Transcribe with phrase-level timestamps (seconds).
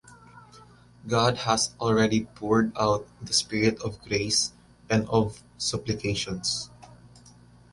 [1.07, 4.51] God had already poured out the Spirit of grace
[4.89, 6.71] and of supplications.